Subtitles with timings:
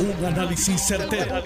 [0.00, 1.42] Un análisis certero,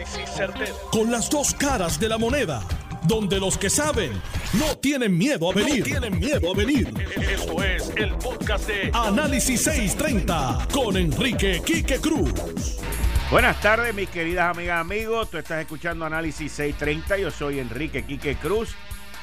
[0.90, 2.62] Con las dos caras de la moneda.
[3.04, 4.12] Donde los que saben
[4.52, 5.82] no tienen miedo a venir.
[5.84, 6.92] tienen miedo a venir.
[7.16, 12.30] Esto es el podcast de Análisis 630 con Enrique Quique Cruz.
[13.30, 15.30] Buenas tardes, mis queridas amigas, amigos.
[15.30, 17.16] Tú estás escuchando Análisis 630.
[17.16, 18.74] Yo soy Enrique Quique Cruz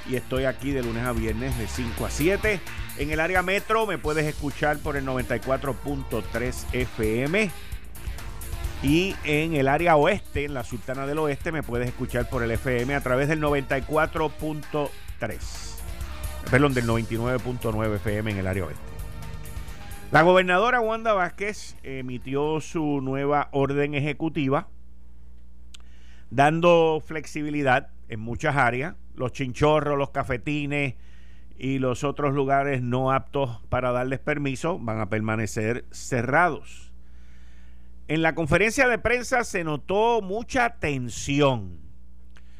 [0.09, 2.59] y estoy aquí de lunes a viernes de 5 a 7.
[2.97, 7.68] En el área metro me puedes escuchar por el 94.3 FM
[8.81, 12.51] y en el área oeste, en la Sultana del Oeste, me puedes escuchar por el
[12.51, 14.89] FM a través del 94.3.
[16.49, 18.81] Perdón, del 99.9 FM en el área oeste.
[20.11, 24.69] La gobernadora Wanda Vázquez emitió su nueva orden ejecutiva,
[26.29, 28.95] dando flexibilidad en muchas áreas.
[29.13, 30.95] Los chinchorros, los cafetines
[31.57, 36.88] y los otros lugares no aptos para darles permiso van a permanecer cerrados.
[38.09, 41.77] En la conferencia de prensa se notó mucha tensión,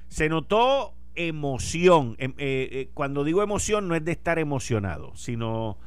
[0.07, 2.15] se notó emoción.
[2.19, 5.79] Em, eh, eh, cuando digo emoción no es de estar emocionado, sino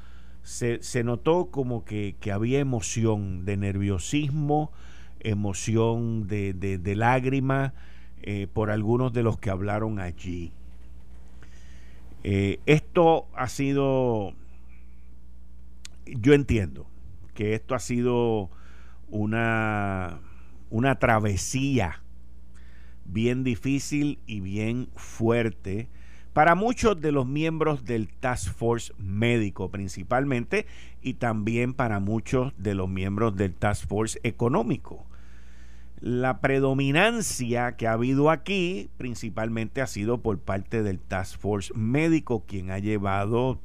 [0.43, 4.73] se, notó como que, había emoción de nerviosismo,
[5.21, 7.73] emoción de, de, lágrima
[8.23, 10.51] eh, por algunos de los que hablaron allí.
[12.25, 14.35] esto ha sido,
[16.05, 16.89] yo entiendo
[17.35, 18.51] que esto ha sido
[19.09, 20.21] una,
[20.71, 22.03] una travesía
[23.05, 25.89] bien difícil y bien fuerte
[26.33, 30.67] para muchos de los miembros del Task Force médico principalmente
[31.03, 35.07] y también para muchos de los miembros del Task Force económico.
[36.01, 42.45] La predominancia que ha habido aquí principalmente ha sido por parte del Task Force médico,
[42.47, 43.61] quien ha llevado,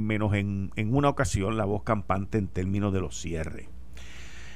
[0.00, 3.71] menos en, en una ocasión, la voz campante en términos de los cierres.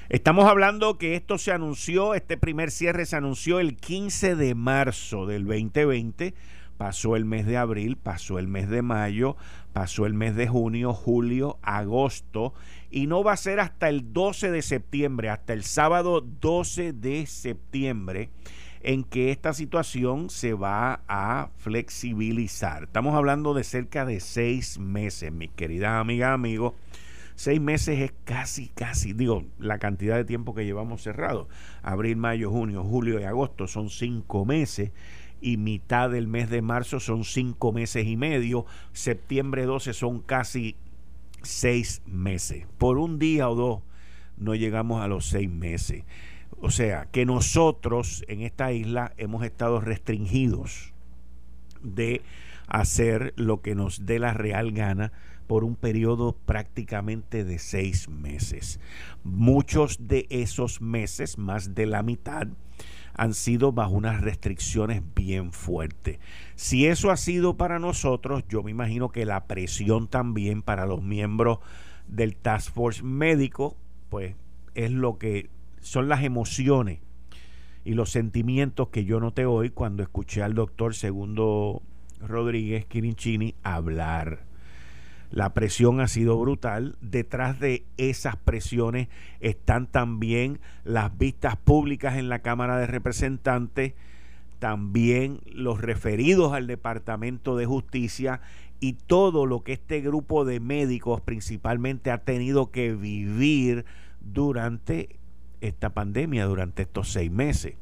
[0.09, 5.27] Estamos hablando que esto se anunció, este primer cierre se anunció el 15 de marzo
[5.27, 6.33] del 2020.
[6.79, 9.37] Pasó el mes de abril, pasó el mes de mayo,
[9.73, 12.55] pasó el mes de junio, julio, agosto
[12.89, 17.27] y no va a ser hasta el 12 de septiembre, hasta el sábado 12 de
[17.27, 18.31] septiembre
[18.83, 22.85] en que esta situación se va a flexibilizar.
[22.85, 26.75] Estamos hablando de cerca de seis meses, mis queridas amigas, amigos
[27.37, 31.49] Seis meses es casi, casi, digo, la cantidad de tiempo que llevamos cerrado.
[31.83, 34.91] Abril, mayo, junio, julio y agosto son cinco meses
[35.43, 38.65] y mitad del mes de marzo son cinco meses y medio.
[38.93, 40.77] Septiembre 12 son casi
[41.43, 42.67] seis meses.
[42.79, 43.83] Por un día o dos
[44.39, 46.05] no llegamos a los seis meses.
[46.59, 50.95] O sea, que nosotros en esta isla hemos estado restringidos
[51.83, 52.23] de
[52.67, 55.13] hacer lo que nos dé la real gana
[55.47, 58.81] por un periodo prácticamente de seis meses.
[59.25, 62.49] Muchos de esos meses, más de la mitad,
[63.15, 66.19] han sido bajo unas restricciones bien fuertes.
[66.55, 71.03] Si eso ha sido para nosotros, yo me imagino que la presión también para los
[71.03, 71.59] miembros
[72.09, 73.77] del Task Force médico,
[74.11, 74.37] pues
[74.75, 75.49] es lo que
[75.81, 77.01] son las emociones
[77.85, 81.83] y los sentimientos que yo noté hoy cuando escuché al doctor Segundo
[82.21, 84.45] Rodríguez Quirinchini hablar.
[85.31, 86.97] La presión ha sido brutal.
[87.01, 89.09] Detrás de esas presiones
[89.41, 93.95] están también las vistas públicas en la Cámara de Representantes,
[94.59, 98.41] también los referidos al Departamento de Justicia
[98.81, 103.85] y todo lo que este grupo de médicos principalmente ha tenido que vivir
[104.21, 105.19] durante
[105.61, 107.75] esta pandemia, durante estos seis meses.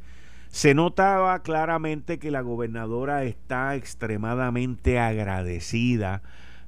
[0.49, 6.23] Se notaba claramente que la gobernadora está extremadamente agradecida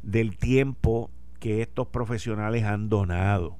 [0.06, 3.58] del tiempo que estos profesionales han donado.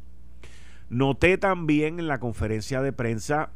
[0.89, 3.51] Noté también en la conferencia de prensa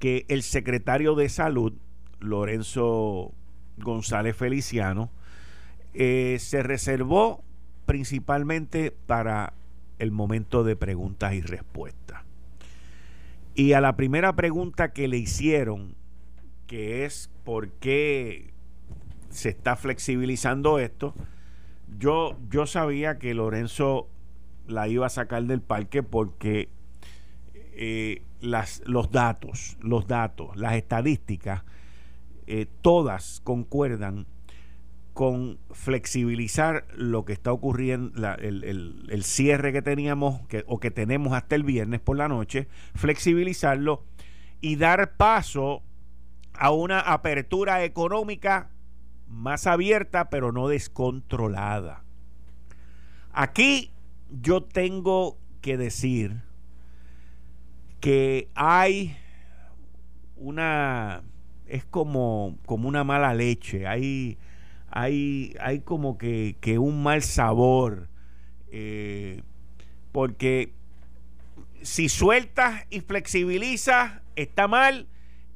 [0.00, 1.74] que el secretario de salud,
[2.18, 3.32] Lorenzo
[3.78, 5.10] González Feliciano,
[5.94, 7.44] eh, se reservó
[7.86, 9.52] principalmente para
[10.00, 12.22] el momento de preguntas y respuestas.
[13.54, 15.94] Y a la primera pregunta que le hicieron,
[16.66, 18.52] que es por qué
[19.28, 21.14] se está flexibilizando esto,
[21.98, 24.08] yo, yo sabía que Lorenzo
[24.66, 26.68] la iba a sacar del parque porque
[27.54, 31.62] eh, las, los datos, los datos, las estadísticas,
[32.46, 34.26] eh, todas concuerdan
[35.14, 41.54] con flexibilizar lo que está ocurriendo, el, cierre que teníamos que, o que tenemos hasta
[41.54, 44.04] el viernes por la noche, flexibilizarlo
[44.60, 45.82] y dar paso
[46.54, 48.71] a una apertura económica
[49.32, 52.04] más abierta, pero no descontrolada.
[53.32, 53.90] Aquí
[54.30, 56.42] yo tengo que decir
[58.00, 59.16] que hay
[60.36, 61.22] una
[61.72, 64.36] es como, como una mala leche, hay,
[64.90, 68.10] hay, hay como que, un mal sabor,
[68.70, 69.40] eh,
[70.12, 70.74] porque
[71.80, 75.08] si sueltas y flexibilizas está mal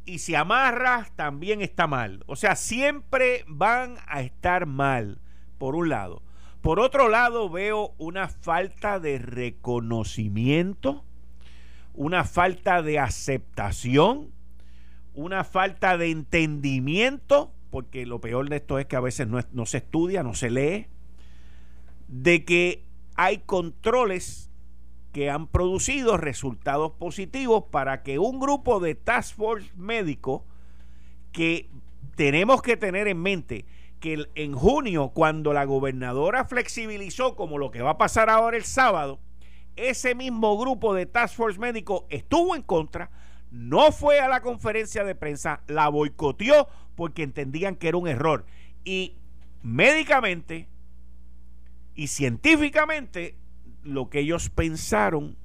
[0.06, 2.23] y si amarras también está mal.
[2.26, 5.20] O sea, siempre van a estar mal,
[5.58, 6.23] por un lado.
[6.62, 11.05] Por otro lado, veo una falta de reconocimiento,
[11.93, 14.32] una falta de aceptación,
[15.14, 19.79] una falta de entendimiento, porque lo peor de esto es que a veces no, se
[19.79, 20.87] estudia, no se lee,
[22.08, 22.85] de que
[23.17, 24.50] hay controles
[25.16, 30.44] que han producido resultados positivos para que un grupo de task force médico
[31.32, 31.70] que
[32.16, 33.64] tenemos que tener en mente
[33.98, 38.64] que en junio, cuando la gobernadora flexibilizó como lo que va a pasar ahora el
[38.64, 39.18] sábado,
[39.76, 43.10] ese mismo grupo de task force médico estuvo en contra,
[43.50, 48.44] no fue a la conferencia de prensa, la boicoteó porque entendían que era un error.
[48.84, 49.16] Y
[49.62, 50.69] médicamente
[51.94, 53.38] y científicamente
[53.86, 55.36] lo que ellos pensaron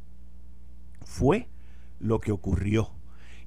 [1.05, 1.47] fue
[1.99, 2.91] lo que ocurrió.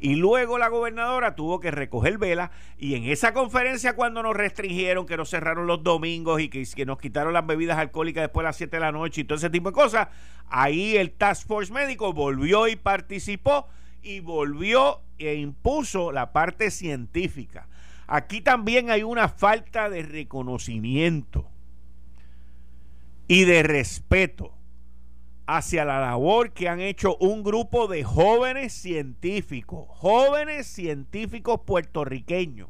[0.01, 5.07] Y luego la gobernadora tuvo que recoger vela y en esa conferencia cuando nos restringieron,
[5.07, 8.49] que nos cerraron los domingos y que, que, nos quitaron las bebidas alcohólicas después de
[8.49, 10.09] las 7 de la noche y todo ese tipo de cosas,
[10.49, 13.67] ahí el Task Force médico volvió y participó
[14.03, 17.69] y volvió e impuso la parte científica.
[18.07, 21.49] Aquí también hay una falta de reconocimiento
[23.27, 24.54] y de respeto
[25.47, 32.69] hacia la labor que han hecho un grupo de jóvenes científicos, jóvenes científicos puertorriqueños,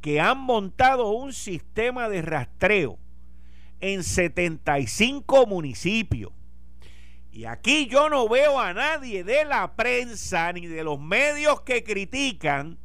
[0.00, 2.98] que han montado un sistema de rastreo
[3.80, 6.32] en 75 municipios.
[7.32, 11.84] Y aquí yo no veo a nadie de la prensa ni de los medios que
[11.84, 12.78] critican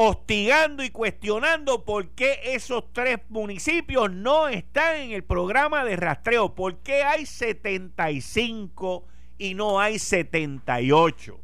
[0.00, 6.54] hostigando y cuestionando por qué esos tres municipios no están en el programa de rastreo,
[6.54, 9.04] por qué hay 75
[9.38, 11.40] y no hay 78.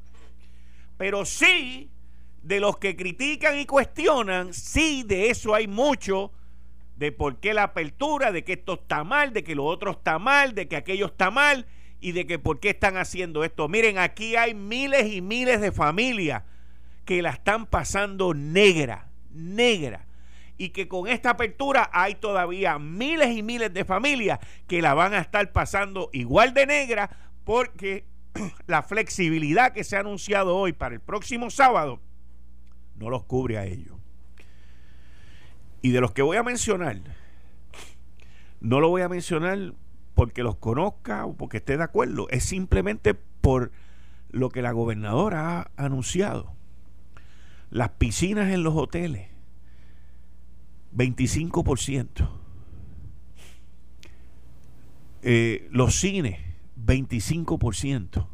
[0.97, 1.91] Pero sí,
[2.45, 6.31] de los que critican y cuestionan, sí, de eso hay mucho,
[6.95, 10.21] de por qué la apertura, de que esto está mal, de que lo otro está
[10.21, 11.67] mal, de que aquello está mal
[12.01, 13.67] y de que por qué están haciendo esto.
[13.67, 16.45] Miren, aquí hay miles y miles de familias
[17.05, 20.07] que la están pasando negra, negra.
[20.57, 25.13] Y que con esta apertura hay todavía miles y miles de familias que la van
[25.13, 28.07] a estar pasando igual de negra porque
[28.67, 32.01] la flexibilidad que se ha anunciado hoy para el próximo sábado
[32.97, 33.97] no los cubre a ellos.
[35.83, 37.01] Y de los que voy a mencionar,
[38.61, 39.75] no lo voy a mencionar
[40.15, 43.73] porque los conozca o porque esté de acuerdo, es simplemente por
[44.31, 46.54] lo que la gobernadora ha anunciado.
[47.75, 49.27] Las piscinas en los hoteles,
[50.97, 52.31] 25%.
[55.23, 56.39] Eh, los cines,
[56.87, 58.29] 25%.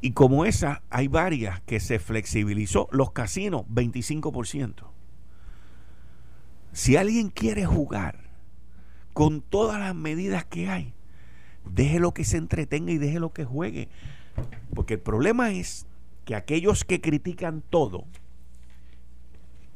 [0.00, 2.86] Y como esa, hay varias que se flexibilizó.
[2.92, 4.88] Los casinos, 25%.
[6.70, 8.30] Si alguien quiere jugar
[9.14, 10.94] con todas las medidas que hay,
[11.64, 13.88] déjelo que se entretenga y déjelo que juegue.
[14.72, 15.85] Porque el problema es
[16.26, 18.04] que aquellos que critican todo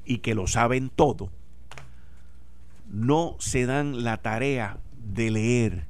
[0.05, 1.31] y que lo saben todo,
[2.91, 5.87] no se dan la tarea de leer,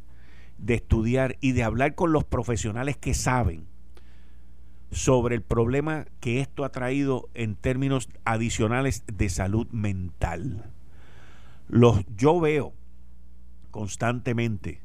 [0.59, 3.67] de estudiar y de hablar con los profesionales que saben
[4.93, 10.71] sobre el problema que esto ha traído en términos adicionales de salud mental.
[11.69, 12.75] Los, yo veo
[13.71, 14.83] constantemente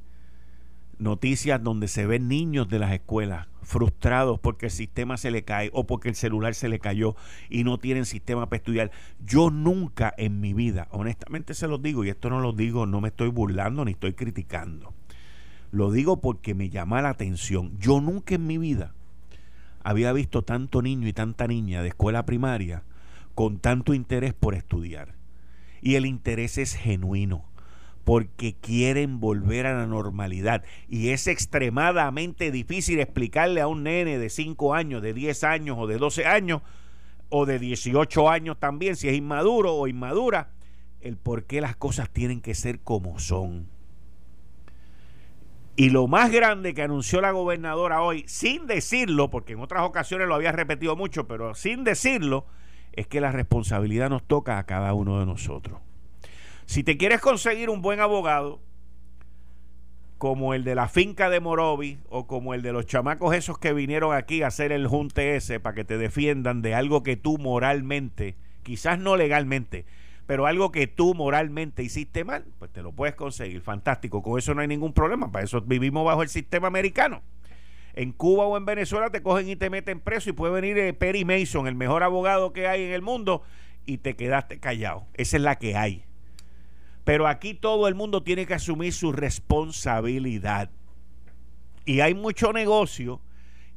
[1.00, 5.70] noticias donde se ven niños de las escuelas frustrados porque el sistema se le cae
[5.74, 7.16] o porque el celular se le cayó
[7.50, 8.92] y no tienen sistema para estudiar.
[9.26, 13.02] Yo nunca en mi vida, honestamente se los digo, y esto no lo digo, no
[13.02, 14.94] me estoy burlando ni estoy criticando.
[15.72, 17.78] Lo digo porque me llama la atención.
[17.80, 18.94] Yo nunca en mi vida
[19.84, 22.84] había visto tanto niño y tanta niña de escuela primaria
[23.34, 25.16] con tanto interés por estudiar.
[25.82, 27.46] Y el interés es genuino
[28.06, 30.64] porque quieren volver a la normalidad.
[30.88, 35.88] Y es extremadamente difícil explicarle a un nene de 5 años, de 10 años o
[35.88, 36.62] de 12 años,
[37.30, 40.52] o de 18 años también, si es inmaduro o inmadura,
[41.02, 43.68] el por qué las cosas tienen que ser como son.
[45.76, 50.28] Y lo más grande que anunció la gobernadora hoy, sin decirlo, porque en otras ocasiones
[50.28, 52.46] lo había repetido mucho, pero sin decirlo,
[52.94, 55.80] es que la responsabilidad nos toca a cada uno de nosotros.
[56.66, 58.60] Si te quieres conseguir un buen abogado,
[60.18, 63.74] como el de la finca de Morovi o como el de los chamacos esos que
[63.74, 67.38] vinieron aquí a hacer el junte ese para que te defiendan de algo que tú
[67.38, 69.86] moralmente, quizás no legalmente,
[70.26, 73.62] pero algo que tú moralmente hiciste mal, pues te lo puedes conseguir.
[73.62, 77.22] Fantástico, con eso no hay ningún problema, para eso vivimos bajo el sistema americano.
[77.94, 80.94] En Cuba o en Venezuela te cogen y te meten preso y puede venir eh,
[80.94, 83.44] Perry Mason, el mejor abogado que hay en el mundo,
[83.86, 85.06] y te quedaste callado.
[85.14, 86.04] Esa es la que hay.
[87.06, 90.72] Pero aquí todo el mundo tiene que asumir su responsabilidad.
[91.86, 93.22] Y hay mucho negocio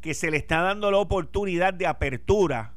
[0.01, 2.73] que se le está dando la oportunidad de apertura.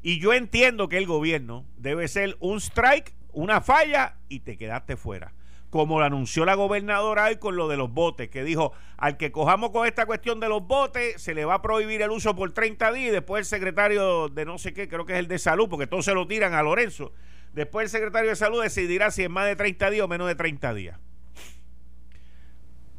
[0.00, 4.96] Y yo entiendo que el gobierno debe ser un strike, una falla y te quedaste
[4.96, 5.34] fuera.
[5.70, 9.32] Como lo anunció la gobernadora hoy con lo de los botes, que dijo, al que
[9.32, 12.52] cojamos con esta cuestión de los botes, se le va a prohibir el uso por
[12.52, 15.38] 30 días y después el secretario de no sé qué, creo que es el de
[15.38, 17.12] salud, porque todos se lo tiran a Lorenzo
[17.54, 20.34] Después el secretario de salud decidirá si es más de 30 días o menos de
[20.34, 20.98] 30 días.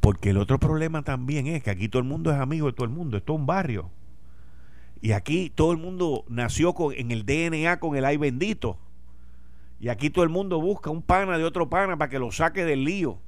[0.00, 2.84] Porque el otro problema también es que aquí todo el mundo es amigo de todo
[2.84, 3.90] el mundo, esto es un barrio.
[5.00, 8.78] Y aquí todo el mundo nació con, en el DNA con el ay bendito.
[9.80, 12.64] Y aquí todo el mundo busca un pana de otro pana para que lo saque
[12.64, 13.18] del lío.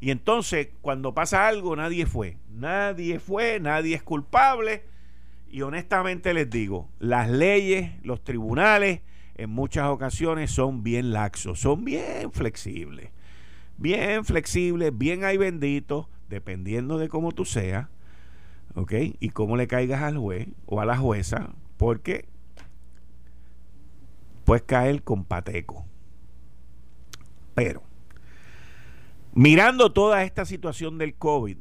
[0.00, 2.38] Y entonces, cuando pasa algo, nadie fue.
[2.50, 4.84] Nadie fue, nadie es culpable.
[5.48, 9.00] Y honestamente les digo, las leyes, los tribunales,
[9.36, 13.10] en muchas ocasiones son bien laxos, son bien flexibles.
[13.76, 17.88] Bien flexibles, bien hay bendito, dependiendo de cómo tú seas,
[18.74, 18.92] ¿ok?
[19.20, 22.26] Y cómo le caigas al juez o a la jueza, porque
[24.44, 25.84] puedes caer con pateco.
[27.54, 27.82] Pero,
[29.34, 31.58] mirando toda esta situación del COVID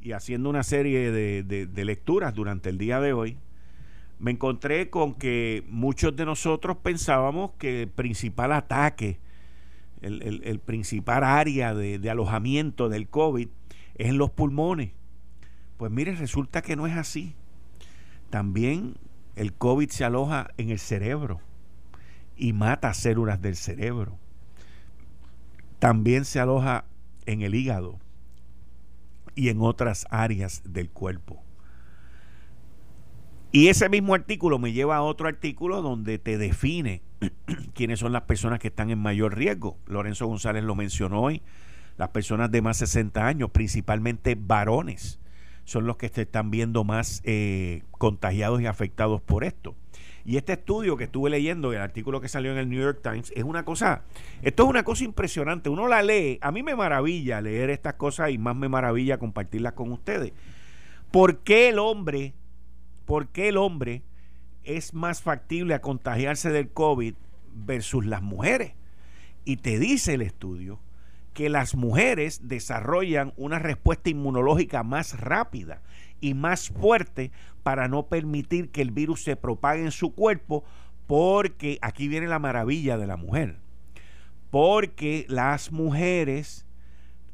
[0.00, 3.38] y haciendo una serie de, de lecturas durante el día de hoy,
[4.18, 9.20] me encontré con que muchos de nosotros pensábamos que el principal ataque,
[10.00, 13.48] el, principal área de, alojamiento del COVID
[13.96, 14.92] es en los pulmones.
[15.76, 17.34] Pues mire, resulta que no es así.
[18.30, 18.94] También
[19.34, 21.40] el COVID se aloja en el cerebro
[22.36, 24.18] y mata células del cerebro.
[25.78, 26.86] También se aloja
[27.26, 27.98] en el hígado
[29.34, 31.45] y en otras áreas del cuerpo.
[33.56, 37.00] Y ese mismo artículo me lleva a otro artículo donde te define
[37.74, 39.78] quiénes son las personas que están en mayor riesgo.
[39.86, 41.40] Lorenzo González lo mencionó hoy.
[41.96, 45.20] Las personas de más de 60 años, principalmente varones,
[45.64, 49.74] son los que se están viendo más eh, contagiados y afectados por esto.
[50.26, 53.32] Y este estudio que estuve leyendo, el artículo que salió en el New York Times,
[53.34, 54.02] es una cosa,
[54.42, 55.70] esto es una cosa impresionante.
[55.70, 59.72] Uno la lee, a mí me maravilla leer estas cosas y más me maravilla compartirlas
[59.72, 60.34] con ustedes.
[61.10, 62.34] ¿Por qué el hombre
[63.06, 64.02] por qué el hombre
[64.64, 67.14] es más factible a contagiarse del COVID
[67.54, 68.74] versus las mujeres.
[69.44, 70.80] Y te dice el estudio
[71.32, 75.82] que las mujeres desarrollan una respuesta inmunológica más rápida
[76.20, 77.30] y más fuerte
[77.62, 80.64] para no permitir que el virus se propague en su cuerpo,
[81.06, 83.60] porque aquí viene la maravilla de la mujer,
[84.50, 86.66] porque las mujeres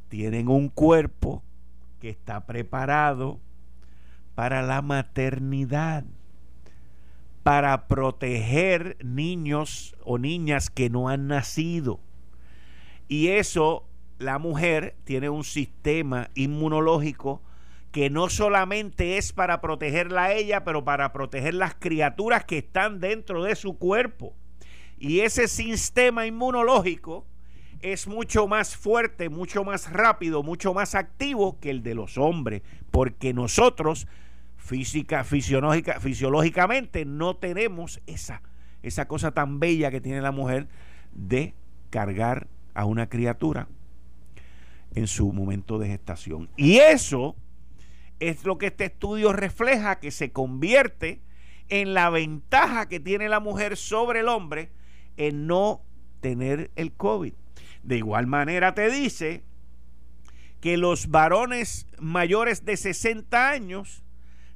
[0.09, 1.43] tienen un cuerpo
[2.01, 3.41] que está preparado
[4.35, 6.05] para la maternidad,
[7.43, 12.01] para proteger niños o niñas que no han nacido.
[13.09, 17.43] Y eso, la mujer tiene un sistema inmunológico
[17.91, 23.01] que no solamente es para protegerla a ella, pero para proteger las criaturas que están
[23.01, 24.35] dentro de su cuerpo.
[24.99, 27.27] Y ese sistema inmunológico
[27.83, 32.63] es mucho más fuerte, mucho más rápido, mucho más activo que el de los hombres,
[32.91, 34.07] porque nosotros
[34.57, 38.43] física, fisiológica, fisiológicamente no tenemos esa,
[38.83, 40.69] esa cosa tan bella que tiene la mujer
[41.13, 41.55] de
[41.91, 43.69] cargar a una criatura
[44.95, 46.49] en su momento de gestación.
[46.57, 47.35] Y eso
[48.21, 51.21] es lo que este estudio refleja, que se convierte
[51.69, 54.71] en la ventaja que tiene la mujer sobre el hombre
[55.17, 55.83] en no
[56.21, 57.35] tener el COVID.
[57.83, 59.43] De igual manera te dice
[60.61, 64.03] que los varones mayores de 60 años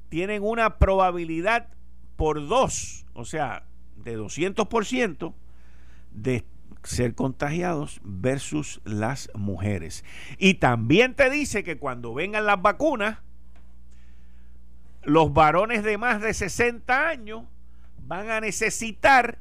[0.09, 1.67] tienen una probabilidad
[2.15, 3.65] por dos, o sea,
[3.97, 5.33] de 200%
[6.11, 6.45] de
[6.83, 10.05] ser contagiados versus las mujeres.
[10.37, 13.19] Y también te dice que cuando vengan las vacunas,
[15.03, 17.43] los varones de más de 60 años
[18.05, 19.39] van a necesitar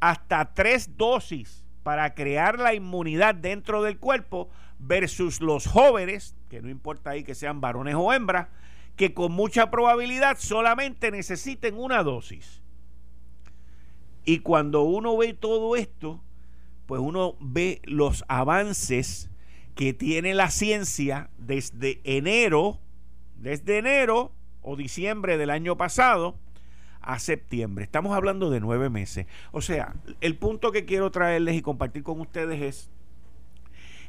[0.00, 4.50] hasta tres dosis para crear la inmunidad dentro del cuerpo
[4.80, 8.48] versus los jóvenes, que no importa ahí que sean varones o hembras,
[8.96, 12.60] que con mucha probabilidad solamente necesiten una dosis.
[14.24, 16.20] Y cuando uno ve todo esto,
[16.86, 19.30] pues uno ve los avances
[19.76, 22.80] que tiene la ciencia desde enero,
[23.36, 26.36] desde enero o diciembre del año pasado
[27.06, 27.84] a septiembre.
[27.84, 29.26] Estamos hablando de nueve meses.
[29.52, 32.90] O sea, el punto que quiero traerles y compartir con ustedes es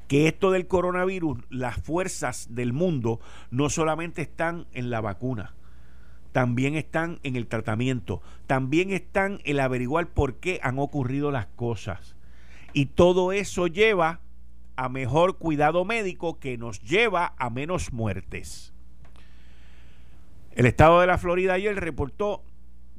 [0.08, 3.20] que esto del coronavirus, las fuerzas del mundo
[3.51, 5.54] no solamente están en la vacuna,
[6.32, 12.16] también están en el tratamiento, también están en averiguar por qué han ocurrido las cosas.
[12.74, 14.22] Y todo eso lleva
[14.75, 18.74] a mejor cuidado médico que nos lleva a menos muertes.
[20.51, 22.44] El estado de la Florida ayer reportó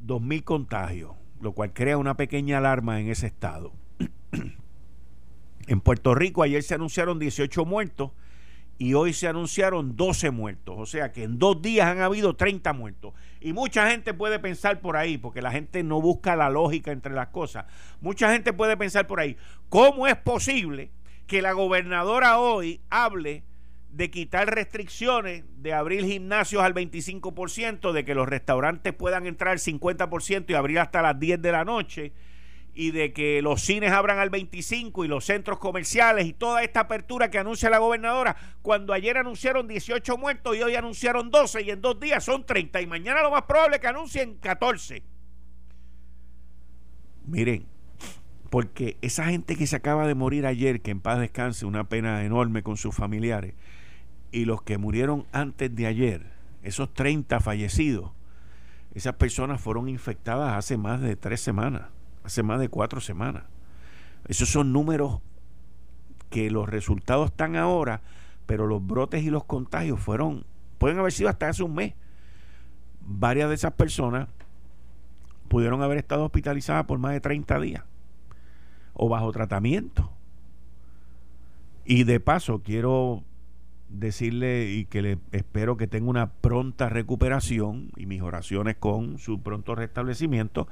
[0.07, 3.73] 2.000 contagios, lo cual crea una pequeña alarma en ese estado.
[5.67, 8.13] En Puerto Rico ayer se anunciaron 18 muertos
[8.79, 10.77] y hoy se anunciaron 12 muertos.
[10.79, 13.13] O sea que en dos días han habido 30 muertos.
[13.41, 17.13] Y mucha gente puede pensar por ahí, porque la gente no busca la lógica entre
[17.13, 17.67] las cosas.
[18.01, 19.37] Mucha gente puede pensar por ahí,
[19.69, 20.91] ¿cómo es posible
[21.27, 23.45] que la gobernadora hoy hable
[23.91, 29.59] de quitar restricciones, de abrir gimnasios al 25%, de que los restaurantes puedan entrar al
[29.59, 32.13] 50% y abrir hasta las 10 de la noche?
[32.79, 36.79] y de que los cines abran al 25 y los centros comerciales y toda esta
[36.79, 41.71] apertura que anuncia la gobernadora, cuando ayer anunciaron 18 muertos y hoy anunciaron 12 y
[41.71, 45.03] en dos días son 30 y mañana lo más probable es que anuncien 14.
[47.27, 47.67] Miren,
[48.51, 52.25] porque esa gente que se acaba de morir ayer, que en paz descanse, una pena
[52.25, 53.55] enorme con sus familiares,
[54.33, 56.27] y los que murieron antes de ayer,
[56.63, 58.13] esos 30 fallecidos,
[58.95, 61.85] esas personas fueron infectadas hace más de tres semanas
[62.29, 63.45] hace más de cuatro semanas.
[64.27, 65.21] Esos son números
[66.31, 68.03] que los resultados están ahora,
[68.47, 70.45] pero los brotes y los contagios fueron,
[70.77, 71.95] pueden haber sido hasta hace un mes.
[73.01, 74.29] Varias de esas personas
[75.49, 77.85] pudieron haber estado hospitalizadas por más de 30 días
[78.99, 80.13] o bajo tratamiento.
[81.87, 83.25] Y de paso quiero
[83.89, 89.41] decirle y que le espero que tenga una pronta recuperación y mis oraciones con su
[89.41, 90.69] pronto restablecimiento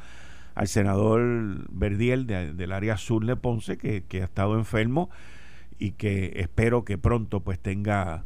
[0.54, 5.08] al senador Verdiel del área sur de Ponce, que, ha estado enfermo
[5.78, 8.24] y que espero que pronto pues tenga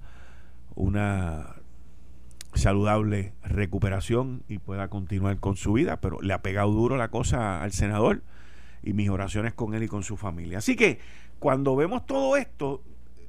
[0.75, 1.57] una
[2.55, 7.63] saludable recuperación y pueda continuar con su vida, pero le ha pegado duro la cosa
[7.63, 8.23] al senador
[8.83, 10.59] y mis oraciones con él y con su familia.
[10.59, 10.99] Así que
[11.39, 12.83] cuando vemos todo esto,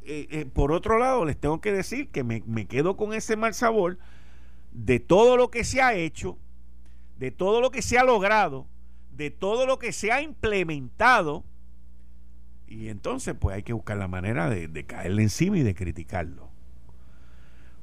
[0.04, 3.36] eh, eh, por otro lado, les tengo que decir que me, me quedo con ese
[3.36, 3.98] mal sabor
[4.72, 6.38] de todo lo que se ha hecho,
[7.18, 8.68] de todo lo que se ha logrado,
[9.12, 11.44] de todo lo que se ha implementado
[12.72, 16.50] y entonces pues hay que buscar la manera de, caerle encima y de criticarlo.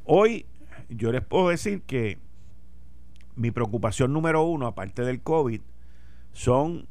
[0.04, 0.46] Hoy
[0.88, 2.16] yo les puedo decir que
[3.36, 5.60] mi preocupación número uno, aparte del COVID,
[6.32, 6.88] son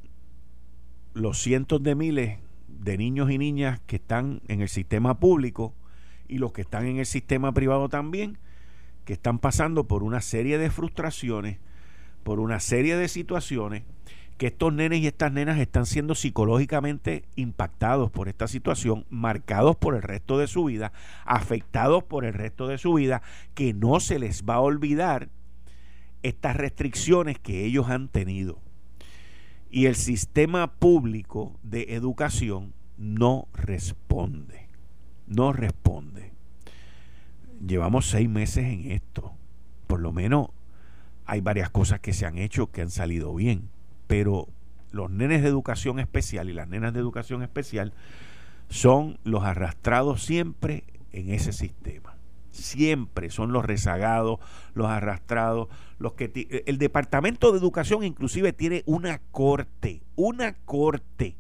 [1.14, 5.74] los cientos de miles de niños y niñas que están en el sistema público
[6.28, 8.38] y los que están en el sistema privado también,
[9.06, 11.60] que están pasando por una serie de frustraciones,
[12.24, 13.84] por una serie de situaciones
[14.38, 19.96] que estos nenes y estas nenas están siendo psicológicamente impactados por esta situación, marcados por
[19.96, 20.92] el resto de su vida,
[21.26, 23.24] afectados por el resto de su vida,
[23.56, 25.30] que no se les va a olvidar
[26.22, 28.60] estas restricciones que ellos han tenido.
[29.70, 34.68] Y el sistema público de educación no responde,
[35.28, 36.32] no responde.
[37.66, 39.34] Llevamos seis meses en esto.
[39.88, 40.50] Por lo menos
[41.26, 43.70] hay varias cosas que se han hecho que han salido bien
[44.08, 44.48] pero
[44.92, 47.94] los nenes de educación especial y las nenas de educación especial
[48.70, 52.17] son los arrastrados siempre en ese sistema.
[52.58, 54.40] Siempre son los rezagados,
[54.74, 55.68] los arrastrados,
[56.00, 61.38] los que el departamento de educación inclusive tiene una corte, una corte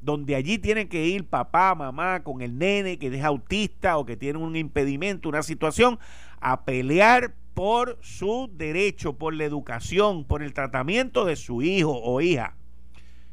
[0.00, 4.16] donde allí tienen que ir papá, mamá con el nene que es autista o que
[4.16, 5.98] tiene un impedimento, una situación,
[6.40, 12.20] a pelear por su derecho, por la educación, por el tratamiento de su hijo o
[12.20, 12.56] hija.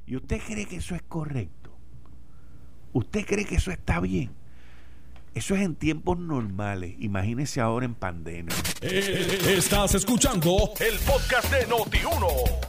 [0.06, 1.72] ¿Y usted cree que eso es correcto?
[2.94, 4.32] ¿Usted cree que eso está bien?
[5.38, 6.96] Eso es en tiempos normales.
[6.98, 8.56] Imagínese ahora en pandemia.
[8.82, 12.26] Eh, estás escuchando el podcast de Noti1.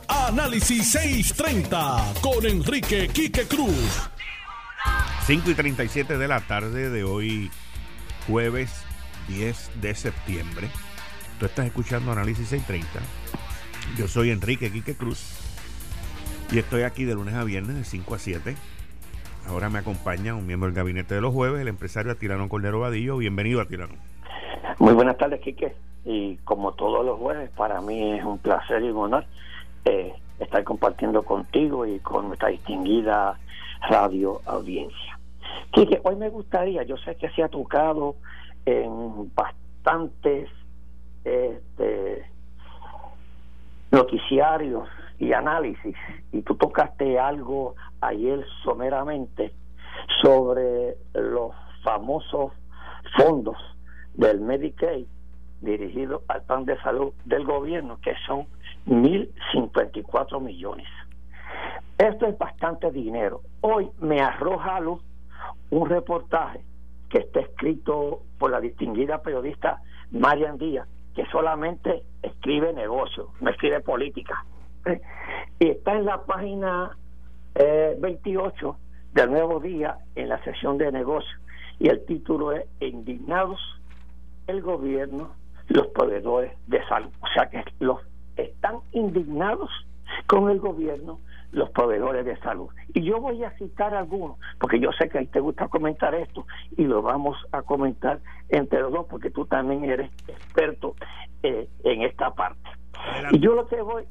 [0.06, 4.10] Análisis 630 con Enrique Quique Cruz.
[5.26, 7.50] 5 y 37 de la tarde de hoy,
[8.26, 8.70] jueves
[9.28, 10.68] 10 de septiembre.
[11.40, 13.00] Tú estás escuchando Análisis 630.
[13.96, 15.20] Yo soy Enrique Quique Cruz
[16.52, 18.56] y estoy aquí de lunes a viernes de 5 a 7.
[19.46, 23.16] Ahora me acompaña un miembro del gabinete de los jueves, el empresario Atilano Cordero Vadillo.
[23.16, 23.94] Bienvenido, Atilano.
[24.78, 25.74] Muy buenas tardes, Quique.
[26.04, 29.24] Y como todos los jueves, para mí es un placer y un honor
[29.84, 33.38] eh, estar compartiendo contigo y con nuestra distinguida
[33.88, 35.18] radio audiencia.
[35.72, 38.16] que hoy me gustaría, yo sé que se ha tocado
[38.64, 40.48] en bastantes
[41.24, 42.24] este,
[43.90, 45.96] noticiarios y análisis,
[46.32, 49.52] y tú tocaste algo ayer someramente
[50.22, 51.52] sobre los
[51.82, 52.52] famosos
[53.16, 53.56] fondos
[54.14, 55.06] del Medicaid
[55.60, 58.46] dirigidos al plan de salud del gobierno, que son
[58.86, 60.86] 1.054 millones.
[61.98, 63.42] Esto es bastante dinero.
[63.60, 65.02] Hoy me arroja a luz
[65.70, 66.60] un reportaje
[67.10, 69.80] que está escrito por la distinguida periodista
[70.12, 74.44] Marian Díaz, que solamente escribe negocio, no escribe política.
[75.58, 76.96] Y está en la página
[77.98, 81.40] 28 eh, del Nuevo Día, en la sección de negocios,
[81.78, 83.60] y el título es Indignados
[84.46, 85.30] el gobierno,
[85.68, 87.10] los proveedores de salud.
[87.20, 88.00] O sea que los
[88.36, 89.70] están indignados
[90.26, 92.68] con el gobierno los proveedores de salud.
[92.92, 96.14] Y yo voy a citar algunos, porque yo sé que a ti te gusta comentar
[96.14, 100.94] esto y lo vamos a comentar entre los dos, porque tú también eres experto
[101.42, 102.68] eh, en esta parte.
[103.30, 104.04] Y yo lo que voy,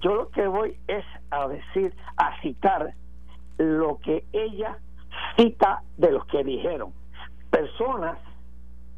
[0.00, 2.94] yo lo que voy es a decir, a citar
[3.58, 4.78] lo que ella
[5.36, 6.92] cita de los que dijeron.
[7.50, 8.18] Personas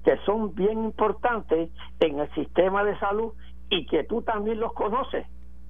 [0.04, 3.32] que son bien importantes en el sistema de salud
[3.70, 5.26] y que tú también los conoces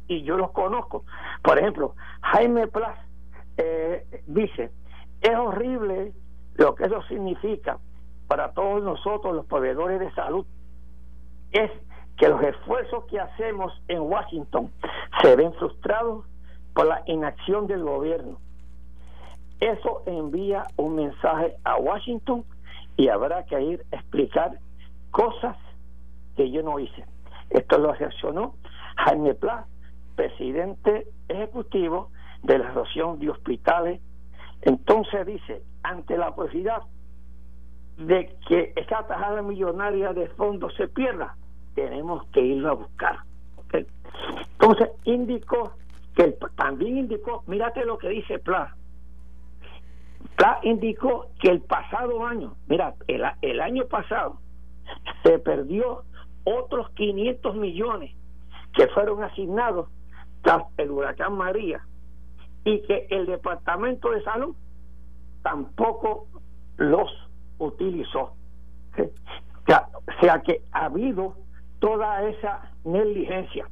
[0.08, 1.04] y yo los conozco.
[1.42, 2.98] Por ejemplo, Jaime Plas
[3.56, 4.70] eh, dice,
[5.20, 6.12] es horrible
[6.56, 7.78] lo que eso significa
[8.28, 10.46] para todos nosotros los proveedores de salud.
[11.52, 11.70] Es
[12.16, 14.70] que los esfuerzos que hacemos en Washington
[15.22, 16.24] se ven frustrados
[16.74, 18.38] por la inacción del gobierno.
[19.60, 22.44] Eso envía un mensaje a Washington
[22.96, 24.58] y habrá que ir a explicar
[25.10, 25.56] cosas
[26.36, 27.04] que yo no hice.
[27.50, 28.54] Esto lo reaccionó
[28.96, 29.66] Jaime Plas
[30.14, 32.10] presidente ejecutivo
[32.42, 34.00] de la Asociación de Hospitales,
[34.62, 36.82] entonces dice, ante la posibilidad
[37.98, 41.36] de que esa tajada millonaria de fondos se pierda,
[41.74, 43.18] tenemos que irlo a buscar.
[43.72, 45.72] Entonces indicó
[46.14, 48.76] que también indicó, mírate lo que dice Pla.
[50.36, 54.38] Pla indicó que el pasado año, mira, el, el año pasado
[55.22, 56.04] se perdió
[56.44, 58.14] otros 500 millones
[58.74, 59.88] que fueron asignados
[60.42, 61.84] tras el huracán María
[62.64, 64.54] y que el Departamento de Salud
[65.42, 66.26] tampoco
[66.76, 67.10] los
[67.58, 68.34] utilizó.
[68.98, 71.36] O sea, que ha habido
[71.82, 73.66] toda esa negligencia.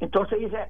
[0.00, 0.68] Entonces dice,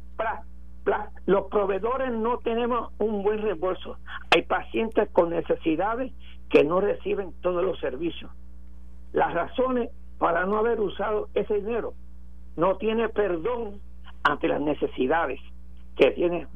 [1.27, 3.99] los proveedores no tenemos un buen reembolso.
[4.35, 6.13] Hay pacientes con necesidades
[6.51, 8.33] que no reciben todos los servicios.
[9.13, 11.95] Las razones para no haber usado ese dinero
[12.57, 13.81] no tiene perdón
[14.25, 15.41] ante las necesidades
[15.97, 16.49] que tienen,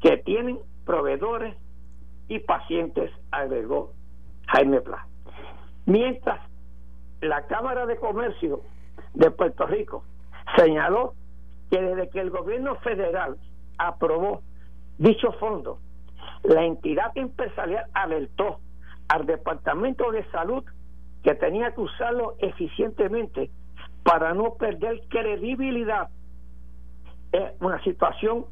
[0.00, 1.54] que tienen proveedores
[2.28, 3.92] y pacientes, agregó
[4.46, 5.06] Jaime Pla.
[5.84, 6.40] Mientras
[7.20, 8.62] la Cámara de Comercio
[9.14, 10.04] de Puerto Rico
[10.56, 11.14] señaló
[11.70, 13.36] que desde que el gobierno federal
[13.78, 14.42] aprobó
[14.98, 15.78] dicho fondo,
[16.42, 18.60] la entidad empresarial alertó
[19.08, 20.64] al Departamento de Salud
[21.22, 23.50] que tenía que usarlo eficientemente
[24.02, 26.08] para no perder credibilidad
[27.32, 28.46] es una situación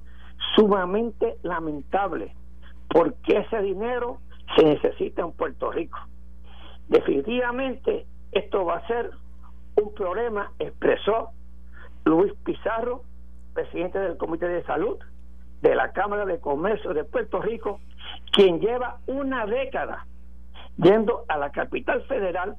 [0.57, 2.35] sumamente lamentable
[2.89, 4.19] porque ese dinero
[4.57, 5.99] se necesita en Puerto Rico.
[6.89, 9.11] Definitivamente esto va a ser
[9.81, 11.31] un problema, expresó
[12.05, 13.03] Luis Pizarro,
[13.55, 14.99] presidente del Comité de Salud
[15.63, 17.81] de la Cámara de Comercio de Puerto Rico,
[18.33, 20.07] quien lleva una década
[20.77, 22.57] yendo a la capital federal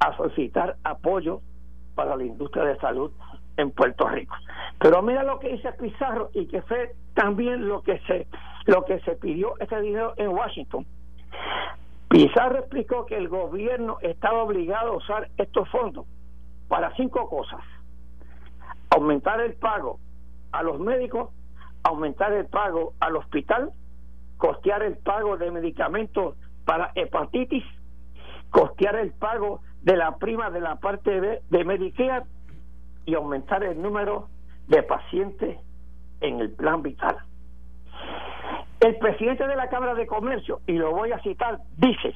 [0.00, 1.40] a solicitar apoyo
[1.94, 3.10] para la industria de salud
[3.56, 4.34] en Puerto Rico.
[4.78, 8.26] Pero mira lo que dice Pizarro y que fue también lo que se
[8.66, 10.86] lo que se pidió ese dinero en Washington.
[12.08, 16.06] Pizarro explicó que el gobierno estaba obligado a usar estos fondos
[16.68, 17.60] para cinco cosas.
[18.90, 19.98] Aumentar el pago
[20.52, 21.30] a los médicos,
[21.82, 23.72] aumentar el pago al hospital,
[24.36, 27.64] costear el pago de medicamentos para hepatitis,
[28.50, 32.24] costear el pago de la prima de la parte de Medicare
[33.04, 34.28] y aumentar el número
[34.68, 35.58] de pacientes
[36.20, 37.18] en el plan vital.
[38.80, 42.14] El presidente de la Cámara de Comercio, y lo voy a citar, dice,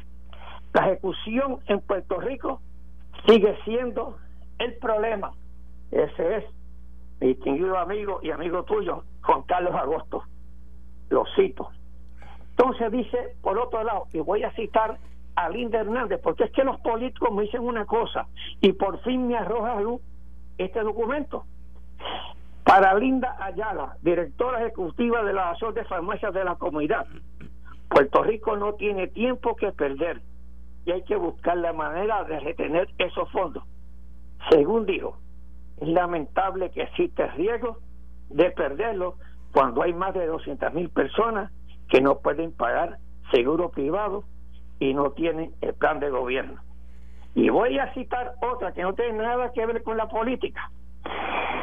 [0.73, 2.61] la ejecución en Puerto Rico
[3.27, 4.17] sigue siendo
[4.59, 5.33] el problema.
[5.91, 6.45] Ese es
[7.21, 10.25] mi distinguido amigo y amigo tuyo, Juan Carlos Agosto.
[11.11, 11.71] Lo cito.
[12.51, 14.99] Entonces dice, por otro lado, y voy a citar
[15.37, 18.27] a Linda Hernández, porque es que los políticos me dicen una cosa
[18.61, 20.03] y por fin me arroja luz
[20.59, 21.45] este documento.
[22.65, 27.07] Para Linda Ayala, directora ejecutiva de la Asociación de Farmacias de la Comunidad,
[27.89, 30.21] Puerto Rico no tiene tiempo que perder
[30.85, 33.65] y hay que buscar la manera de retener esos fondos.
[34.51, 35.19] Según dijo,
[35.81, 37.79] es lamentable que existe riesgo
[38.31, 39.15] de perderlos
[39.53, 41.51] cuando hay más de 200 mil personas
[41.89, 42.99] que no pueden pagar
[43.33, 44.25] seguro privado
[44.79, 46.61] y no tienen el plan de gobierno.
[47.35, 50.71] Y voy a citar otra que no tiene nada que ver con la política.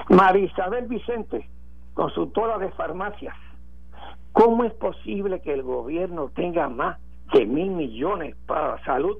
[0.10, 1.50] Marisabel Vicente,
[1.94, 3.36] consultora de farmacias.
[4.32, 7.00] ¿Cómo es posible que el gobierno tenga más
[7.34, 9.18] de mil millones para salud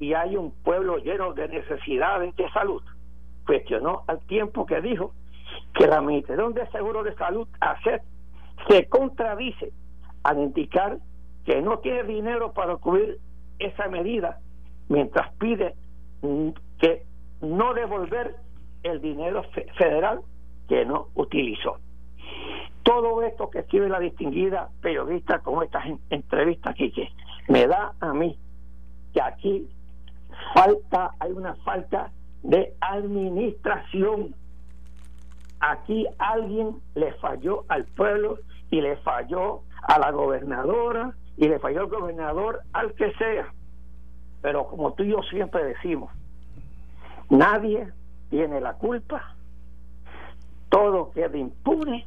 [0.00, 2.82] y hay un pueblo lleno de necesidades de salud?
[3.46, 5.12] Cuestionó al tiempo que dijo
[5.74, 8.02] que la Administración de Seguro de Salud, hacer
[8.68, 9.72] se contradice
[10.22, 10.98] al indicar
[11.44, 13.18] que no tiene dinero para cubrir
[13.58, 14.38] esa medida
[14.88, 15.74] mientras pide
[16.78, 17.04] que
[17.40, 18.36] no devolver
[18.82, 19.44] el dinero
[19.76, 20.20] federal
[20.68, 21.78] que no utilizó.
[22.82, 27.08] Todo esto que escribe la distinguida periodista con estas entrevistas aquí, que
[27.48, 28.38] me da a mí
[29.12, 29.68] que aquí
[30.54, 32.10] falta, hay una falta
[32.42, 34.34] de administración.
[35.60, 38.38] Aquí alguien le falló al pueblo
[38.70, 43.52] y le falló a la gobernadora y le falló al gobernador al que sea.
[44.42, 46.10] Pero como tú y yo siempre decimos,
[47.28, 47.92] nadie
[48.30, 49.34] tiene la culpa,
[50.70, 52.06] todo queda impune,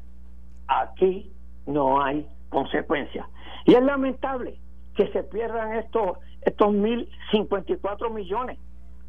[0.68, 1.32] aquí
[1.68, 3.28] no hay consecuencias.
[3.66, 4.60] Y es lamentable
[4.96, 8.60] que se pierdan estos estos mil cincuenta y cuatro millones.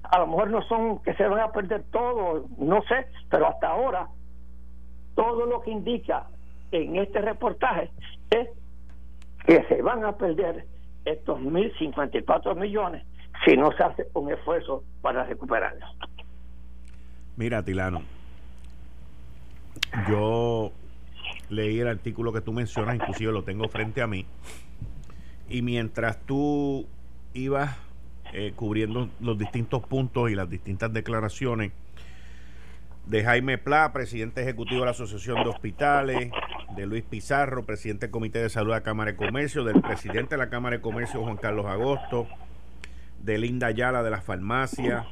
[0.02, 3.68] A lo mejor no son que se van a perder todo, no sé, pero hasta
[3.68, 4.08] ahora
[5.14, 6.26] todo lo que indica
[6.70, 7.90] en este reportaje
[8.30, 8.48] es
[9.46, 10.66] que se van a perder
[11.04, 13.04] estos mil cincuenta y cuatro millones
[13.44, 15.88] si no se hace un esfuerzo para recuperarlos.
[17.36, 18.02] Mira, Tilano,
[20.08, 20.70] yo
[21.50, 24.24] leí el artículo que tú mencionas, inclusive lo tengo frente a mí,
[25.48, 26.86] y mientras tú
[27.32, 27.76] ibas
[28.32, 31.72] eh, cubriendo los distintos puntos y las distintas declaraciones
[33.06, 36.30] de Jaime Pla, presidente ejecutivo de la Asociación de Hospitales,
[36.74, 40.30] de Luis Pizarro, presidente del Comité de Salud de la Cámara de Comercio, del presidente
[40.34, 42.26] de la Cámara de Comercio, Juan Carlos Agosto,
[43.22, 45.06] de Linda Ayala de la farmacia,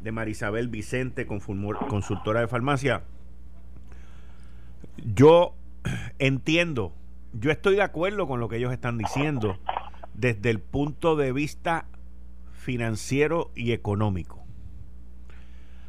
[0.00, 3.02] de Marisabel Vicente, consultora de farmacia.
[4.96, 5.54] Yo
[6.18, 6.92] entiendo,
[7.32, 9.56] yo estoy de acuerdo con lo que ellos están diciendo
[10.14, 11.86] desde el punto de vista
[12.52, 14.44] financiero y económico.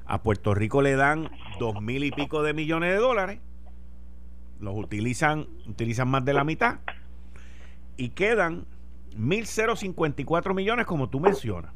[0.05, 3.39] A Puerto Rico le dan dos mil y pico de millones de dólares,
[4.59, 6.79] los utilizan, utilizan más de la mitad
[7.97, 8.65] y quedan
[9.17, 11.73] 1.054 millones como tú mencionas.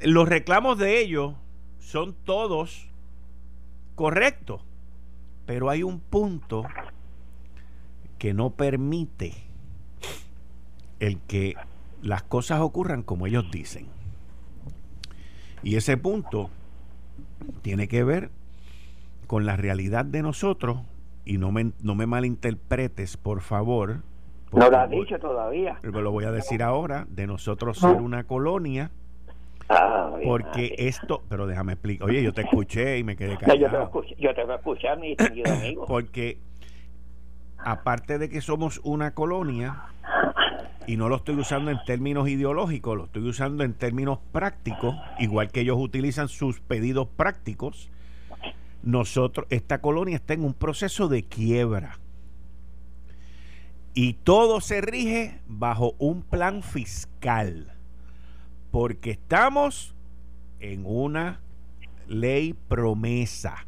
[0.00, 1.34] Los reclamos de ellos
[1.78, 2.88] son todos
[3.94, 4.62] correctos,
[5.46, 6.64] pero hay un punto
[8.24, 9.34] que no permite
[10.98, 11.56] el que
[12.00, 13.88] las cosas ocurran como ellos dicen.
[15.62, 16.48] Y ese punto
[17.60, 18.30] tiene que ver
[19.26, 20.78] con la realidad de nosotros,
[21.26, 23.98] y no me, no me malinterpretes, por favor,
[24.52, 25.78] no lo ha dicho todavía.
[25.82, 28.90] Lo voy a decir ahora, de nosotros ser una colonia.
[29.68, 32.08] Ah, porque esto, pero déjame explicar.
[32.08, 33.58] Oye, yo te escuché y me quedé callado.
[33.58, 35.84] Yo te voy a escuchar, yo te voy a escuchar mi distinguido amigo.
[35.86, 36.38] Porque
[37.64, 39.84] aparte de que somos una colonia,
[40.86, 45.50] y no lo estoy usando en términos ideológicos, lo estoy usando en términos prácticos, igual
[45.50, 47.90] que ellos utilizan sus pedidos prácticos,
[48.82, 51.98] nosotros, esta colonia está en un proceso de quiebra.
[53.94, 57.72] Y todo se rige bajo un plan fiscal.
[58.70, 59.94] Porque estamos
[60.60, 61.40] en una
[62.08, 63.66] ley promesa.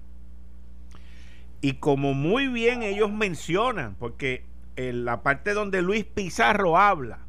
[1.60, 4.44] Y como muy bien ellos mencionan, porque
[4.76, 7.20] en la parte donde Luis Pizarro habla,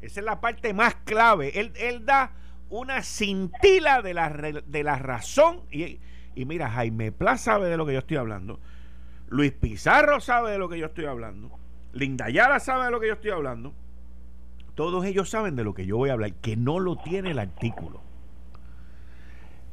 [0.00, 1.58] esa es la parte más clave.
[1.58, 2.32] Él, él da
[2.70, 5.62] una cintila de la, de la razón.
[5.70, 6.00] Y,
[6.34, 8.60] y mira, Jaime Plaza sabe de lo que yo estoy hablando.
[9.28, 11.50] Luis Pizarro sabe de lo que yo estoy hablando.
[11.92, 13.74] Linda Yara sabe de lo que yo estoy hablando.
[14.74, 17.38] Todos ellos saben de lo que yo voy a hablar, que no lo tiene el
[17.38, 18.00] artículo.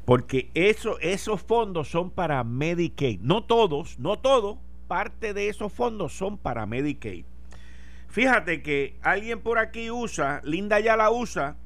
[0.06, 3.20] Porque eso, esos fondos son para Medicaid.
[3.22, 4.58] No todos, no todos.
[4.88, 7.26] Parte de esos fondos son para Medicaid.
[8.08, 11.58] Fíjate que alguien por aquí usa, Linda ya la usa,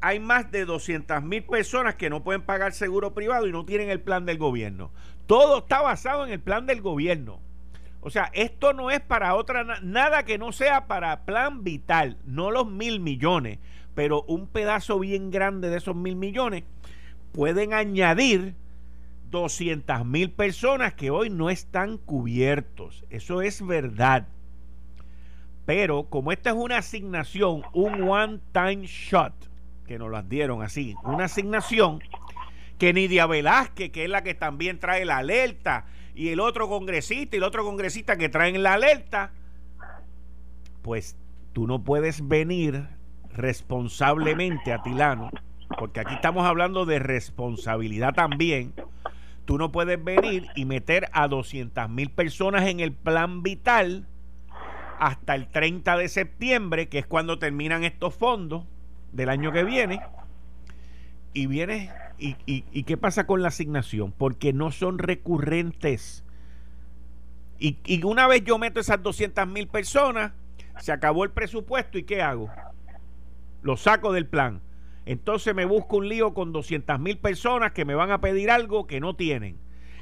[0.00, 3.90] hay más de 200 mil personas que no pueden pagar seguro privado y no tienen
[3.90, 4.92] el plan del gobierno.
[5.26, 7.40] Todo está basado en el plan del gobierno.
[8.00, 12.52] O sea, esto no es para otra, nada que no sea para plan vital, no
[12.52, 13.58] los mil millones,
[13.94, 16.62] pero un pedazo bien grande de esos mil millones
[17.38, 18.56] pueden añadir
[19.30, 23.04] 200 mil personas que hoy no están cubiertos.
[23.10, 24.26] Eso es verdad.
[25.64, 29.32] Pero como esta es una asignación, un one-time shot,
[29.86, 32.00] que nos las dieron así, una asignación
[32.76, 37.36] que Nidia Velázquez, que es la que también trae la alerta, y el otro congresista
[37.36, 39.30] y el otro congresista que traen la alerta,
[40.82, 41.16] pues
[41.52, 42.88] tú no puedes venir
[43.32, 45.30] responsablemente a Tilano,
[45.76, 48.72] porque aquí estamos hablando de responsabilidad también.
[49.44, 54.06] Tú no puedes venir y meter a 200 mil personas en el plan vital
[54.98, 58.64] hasta el 30 de septiembre, que es cuando terminan estos fondos
[59.12, 60.00] del año que viene,
[61.32, 64.12] y vienes y, qué pasa con la asignación?
[64.12, 66.24] Porque no son recurrentes.
[67.60, 70.32] Y, y una vez yo meto esas 200 mil personas,
[70.80, 72.50] se acabó el presupuesto y ¿qué hago?
[73.62, 74.60] Lo saco del plan.
[75.08, 78.86] Entonces me busco un lío con 200 mil personas que me van a pedir algo
[78.86, 79.56] que no tienen.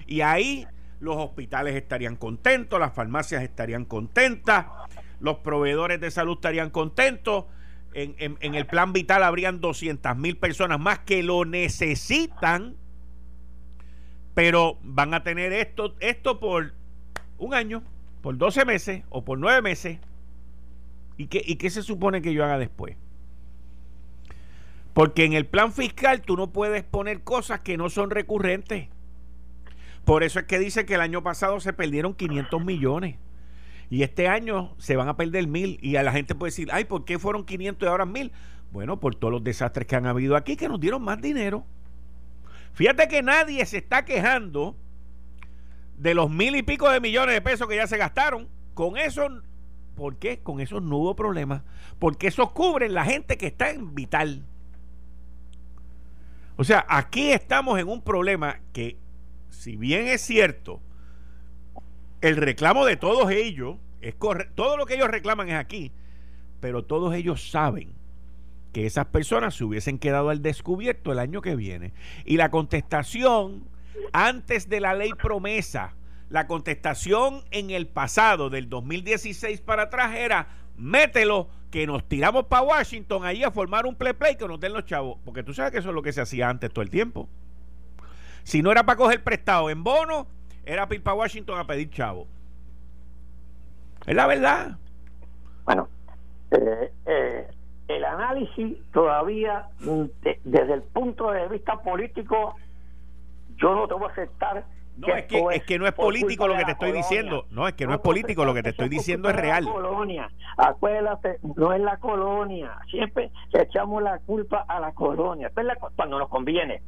[0.04, 0.66] Y ahí
[0.98, 4.66] los hospitales estarían contentos, las farmacias estarían contentas,
[5.20, 7.44] los proveedores de salud estarían contentos.
[7.94, 12.74] En, el plan vital habrían 200 mil personas más que lo necesitan,
[14.34, 16.74] pero van a tener esto, esto por
[17.38, 17.84] un año,
[18.22, 20.00] por 12 meses o por 9 meses.
[21.16, 22.96] ¿Y qué, ¿Y qué se supone que yo haga después?
[24.96, 28.88] Porque en el plan fiscal tú no puedes poner cosas que no son recurrentes.
[30.06, 33.16] Por eso es que dice que el año pasado se perdieron 500 millones.
[33.90, 35.78] Y este año se van a perder mil.
[35.82, 38.32] Y a la gente puede decir, ay, ¿por qué fueron 500 y ahora mil?
[38.72, 41.66] Bueno, por todos los desastres que han habido aquí, que nos dieron más dinero.
[42.72, 44.76] Fíjate que nadie se está quejando
[45.98, 48.48] de los mil y pico de millones de pesos que ya se gastaron.
[48.72, 49.28] Con eso,
[49.94, 50.38] ¿por qué?
[50.38, 51.64] Con eso no hubo problema.
[51.98, 54.46] Porque eso cubre la gente que está en vital.
[56.56, 58.96] O sea, aquí estamos en un problema que
[59.50, 60.80] si bien es cierto,
[62.20, 65.92] el reclamo de todos ellos es correcto, todo lo que ellos reclaman es aquí,
[66.60, 67.94] pero todos ellos saben
[68.72, 71.92] que esas personas se hubiesen quedado al descubierto el año que viene.
[72.24, 73.64] Y la contestación
[74.12, 75.94] antes de la ley promesa,
[76.28, 82.62] la contestación en el pasado, del 2016 para atrás, era mételo, que nos tiramos para
[82.62, 85.18] Washington ahí a formar un play play que nos den los chavos.
[85.24, 87.28] Porque tú sabes que eso es lo que se hacía antes todo el tiempo.
[88.42, 90.26] Si no era para coger prestado en bono,
[90.64, 92.26] era para ir para Washington a pedir chavo.
[94.06, 94.78] Es la verdad.
[95.64, 95.88] Bueno,
[96.52, 97.48] eh, eh,
[97.88, 100.04] el análisis todavía, mm,
[100.44, 102.54] desde el punto de vista político,
[103.56, 104.64] yo no te voy a aceptar.
[104.96, 107.44] No, es, que, es que no es político lo que te estoy diciendo.
[107.50, 109.64] No, es que no, es político lo que te estoy diciendo es real.
[109.64, 110.30] colonia.
[110.56, 112.78] Acuérdate, no es la colonia.
[112.90, 115.52] Siempre echamos la culpa a la colonia.
[115.96, 116.82] Cuando nos conviene.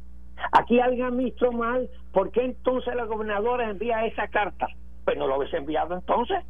[0.51, 4.67] Aquí alguien hizo mal, ¿por qué entonces la gobernadora envía esa carta?
[5.05, 6.43] Pues no lo hubiese enviado entonces.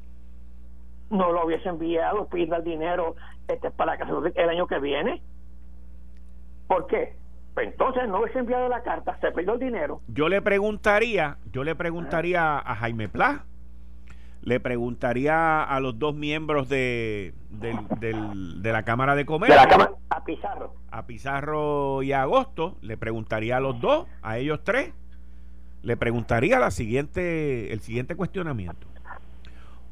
[1.09, 3.15] No lo hubiese enviado, pide el dinero
[3.47, 4.03] este, para que
[4.35, 5.21] el año que viene.
[6.67, 7.18] ¿Por qué?
[7.59, 9.99] Pues entonces no hubiese enviado la carta, se perdió el dinero.
[10.07, 13.43] Yo le preguntaría, yo le preguntaría a Jaime Pla
[14.41, 19.59] le preguntaría a los dos miembros de, de la Cámara de Comercio.
[20.09, 20.73] a Pizarro.
[20.89, 22.77] A Pizarro y a Agosto.
[22.79, 24.93] Le preguntaría a los dos, a ellos tres.
[25.81, 28.87] Le preguntaría la siguiente, el siguiente cuestionamiento.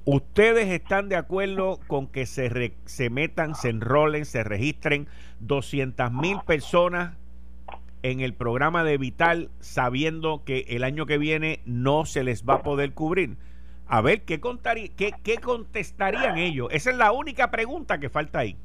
[0.06, 5.10] ¿Ustedes están de acuerdo con que se, se metan, se enrolen, se registren
[5.42, 7.18] 200 mil personas
[8.12, 12.56] en el programa de Vital sabiendo que el año que viene no se les va
[12.56, 13.38] a poder cubrir?
[13.88, 16.68] A ver, ¿qué, contaría, qué, qué contestarían ellos?
[16.72, 18.58] Esa es la única pregunta que falta ahí.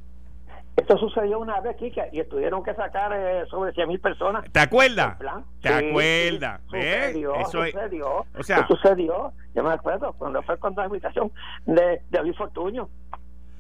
[0.77, 4.45] Esto sucedió una vez, Kika, y tuvieron que sacar eh, sobre 100 mil personas.
[4.51, 5.19] ¿Te acuerdas?
[5.61, 6.61] ¿Te acuerdas?
[6.67, 8.27] Sucedió, sucedió.
[8.39, 9.33] O sea, sucedió.
[9.55, 11.31] Yo me acuerdo cuando fue con la invitación
[11.67, 12.89] de, de Luis Fortuño,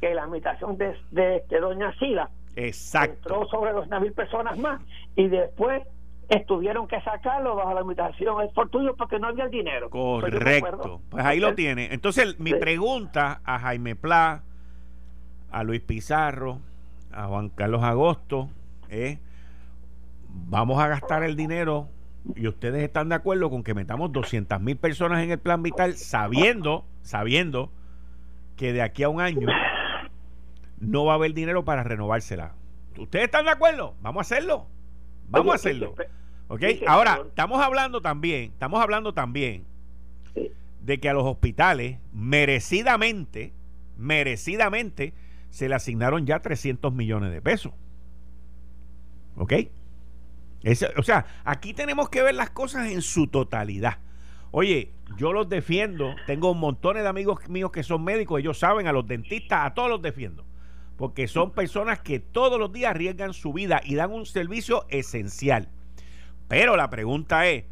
[0.00, 3.34] que la invitación de, de, Doña Sila Exacto.
[3.34, 4.80] entró sobre los mil personas más,
[5.16, 5.82] y después
[6.40, 9.90] tuvieron que sacarlo bajo la invitación es tuyo porque no había el dinero.
[9.90, 11.00] Pues Correcto.
[11.10, 11.92] Pues, ahí lo tiene.
[11.92, 14.42] Entonces, mi pregunta a Jaime Pla,
[15.50, 16.60] a Luis Pizarro,
[17.12, 18.48] a Juan Carlos Agosto,
[18.88, 19.18] es,
[20.28, 21.88] vamos a gastar el dinero
[22.36, 25.94] y ustedes están de acuerdo con que metamos 200 mil personas en el plan vital
[25.94, 27.70] sabiendo, sabiendo
[28.56, 29.48] que de aquí a un año
[30.82, 32.54] no va a haber dinero para renovársela.
[32.98, 33.94] ¿Ustedes están de acuerdo?
[34.02, 34.66] Vamos a hacerlo.
[35.28, 35.94] Vamos a hacerlo.
[36.48, 36.62] ¿Ok?
[36.86, 39.64] Ahora, estamos hablando también, estamos hablando también
[40.80, 43.54] de que a los hospitales, merecidamente,
[43.96, 45.14] merecidamente,
[45.50, 47.72] se le asignaron ya 300 millones de pesos.
[49.36, 49.54] ¿Ok?
[50.96, 53.98] o sea, aquí tenemos que ver las cosas en su totalidad.
[54.50, 56.14] Oye, yo los defiendo.
[56.26, 58.40] Tengo montones de amigos míos que son médicos.
[58.40, 60.44] Ellos saben, a los dentistas, a todos los defiendo.
[60.96, 65.68] Porque son personas que todos los días arriesgan su vida y dan un servicio esencial.
[66.48, 67.64] Pero la pregunta es,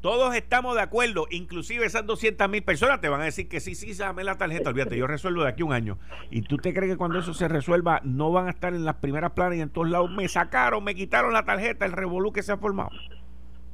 [0.00, 3.74] todos estamos de acuerdo, inclusive esas 200 mil personas te van a decir que sí,
[3.74, 5.98] sí, dame la tarjeta, olvídate, yo resuelvo de aquí un año.
[6.30, 8.96] ¿Y tú te crees que cuando eso se resuelva no van a estar en las
[8.96, 10.10] primeras planas y en todos lados?
[10.12, 12.90] Me sacaron, me quitaron la tarjeta, el revolú que se ha formado.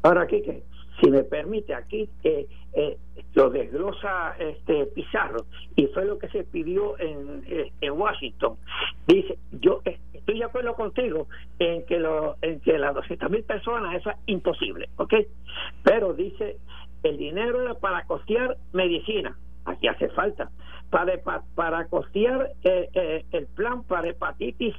[0.02, 0.64] Ahora, Kike,
[1.00, 2.98] si me permite, aquí eh, eh,
[3.34, 8.56] lo desglosa este Pizarro y fue lo que se pidió en, eh, en Washington.
[9.06, 11.28] Dice, yo estoy de acuerdo contigo
[11.58, 15.14] en que lo, en que las 200 mil personas eso es imposible, ¿ok?
[15.82, 16.58] Pero dice,
[17.02, 20.50] el dinero es para costear medicina, aquí hace falta,
[20.90, 21.20] para,
[21.54, 24.74] para costear el plan para hepatitis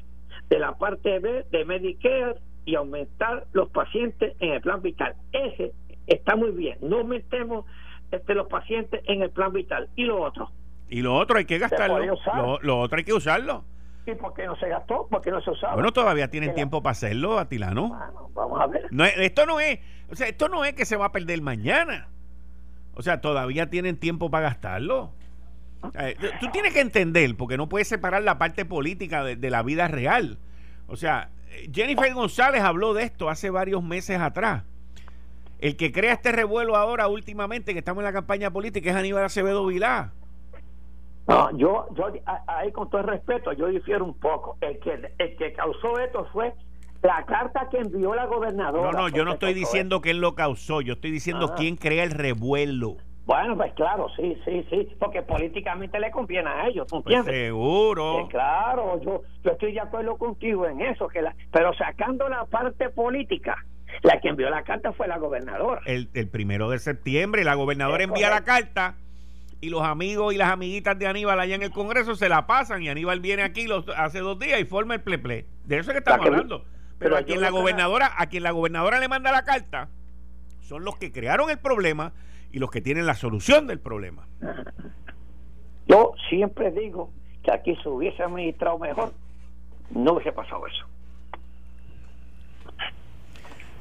[0.49, 5.15] de la parte B de Medicare y aumentar los pacientes en el plan vital.
[5.31, 5.73] Ese
[6.07, 6.77] está muy bien.
[6.81, 7.65] No metemos
[8.11, 9.89] este, los pacientes en el plan vital.
[9.95, 10.51] ¿Y lo otro?
[10.89, 11.99] Y lo otro hay que gastarlo.
[12.61, 13.63] Lo, otro hay que usarlo.
[14.05, 15.07] ¿Y por qué no se gastó?
[15.07, 15.73] ¿Por qué no se usaba?
[15.73, 17.89] Bueno, todavía tienen tiempo para hacerlo, Atilano.
[17.89, 18.87] Bueno, vamos a ver.
[18.91, 19.79] No, esto no es,
[20.11, 22.09] o sea, esto no es que se va a perder mañana.
[22.93, 25.11] O sea, todavía tienen tiempo para gastarlo.
[25.99, 29.63] Eh, tú tienes que entender, porque no puedes separar la parte política de, de la
[29.63, 30.37] vida real.
[30.87, 31.31] O sea,
[31.73, 34.63] Jennifer González habló de esto hace varios meses atrás.
[35.59, 39.23] El que crea este revuelo ahora, últimamente, que estamos en la campaña política, es Aníbal
[39.23, 40.11] Acevedo Vilá.
[41.27, 42.11] No, yo, yo
[42.45, 44.57] ahí con todo el respeto, yo difiero un poco.
[44.61, 46.53] El que, el que causó esto fue
[47.01, 48.91] la carta que envió la gobernadora.
[48.91, 52.03] No, no, yo no estoy diciendo que él lo causó, yo estoy diciendo quién crea
[52.03, 52.97] el revuelo.
[53.25, 58.27] Bueno, pues claro, sí, sí, sí, porque políticamente le conviene a ellos, ¿tú pues seguro.
[58.29, 62.89] claro, yo, yo estoy de acuerdo contigo en eso, que la, pero sacando la parte
[62.91, 63.55] política,
[64.03, 65.81] la que envió la carta fue la gobernadora.
[65.85, 68.95] El, el primero de septiembre, la gobernadora envía la carta
[69.61, 72.83] y los amigos y las amiguitas de Aníbal allá en el Congreso se la pasan
[72.83, 75.45] y Aníbal viene aquí los, hace dos días y forma el pleple.
[75.65, 76.65] De eso es que estamos hablando.
[76.99, 79.89] Pero, a quien la gobernadora, a quien la gobernadora le manda la carta,
[80.61, 82.13] son los que crearon el problema
[82.51, 84.27] y los que tienen la solución del problema.
[85.87, 87.11] Yo siempre digo
[87.43, 89.13] que aquí se hubiese administrado mejor,
[89.91, 90.85] no hubiese pasado eso.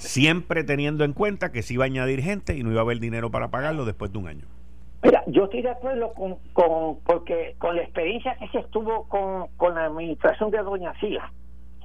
[0.04, 3.00] Siempre teniendo en cuenta que se iba a añadir gente y no iba a haber
[3.00, 4.46] dinero para pagarlo después de un año.
[5.02, 9.48] Mira, yo estoy de acuerdo con, con porque con la experiencia que se estuvo con,
[9.56, 11.30] con la administración de Doña Sila,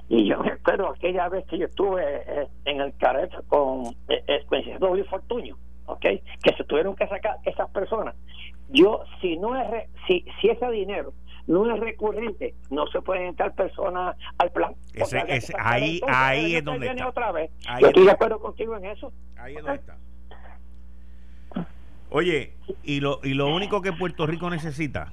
[0.08, 4.24] y yo me acuerdo aquella vez que yo estuve eh, en el caret con eh,
[4.26, 5.56] el Fortuño,
[5.86, 6.00] ¿ok?
[6.00, 8.16] Que se tuvieron que sacar esas personas.
[8.70, 11.12] Yo, si no es, si, si ese dinero
[11.50, 14.72] no es recurrente, no se pueden entrar personas al plan.
[15.58, 17.08] ahí ahí es donde está.
[17.08, 17.50] Otra vez.
[17.80, 19.12] Yo estoy de acuerdo contigo en eso.
[19.36, 19.96] Ahí es donde está.
[22.10, 25.12] Oye, y lo, y lo único que Puerto Rico necesita,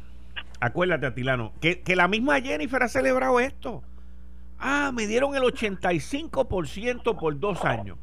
[0.59, 3.83] acuérdate, Atilano, que, que la misma Jennifer ha celebrado esto.
[4.59, 7.97] Ah, me dieron el 85% por dos años.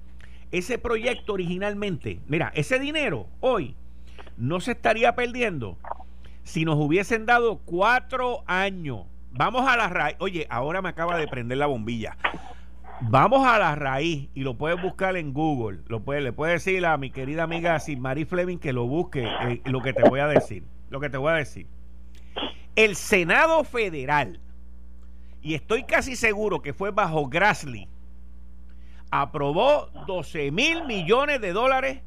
[0.51, 3.77] Ese proyecto originalmente, mira, ese dinero hoy
[4.37, 5.79] no se estaría perdiendo
[6.45, 9.07] si nos hubiesen dado cuatro años.
[9.33, 10.17] Vamos a la raíz.
[10.21, 12.17] Oye, ahora me acaba de prender la bombilla.
[13.01, 15.81] Vamos a la raíz y lo puedes buscar en Google.
[15.89, 19.61] Lo puedes, le puedes decir a mi querida amiga Marie Fleming que lo busque eh,
[19.65, 20.63] lo que te voy a decir.
[20.91, 21.67] Lo que te voy a decir.
[22.77, 24.41] El Senado Federal
[25.45, 27.87] y estoy casi seguro que fue bajo Grassley,
[29.11, 32.01] aprobó 12 mil millones de dólares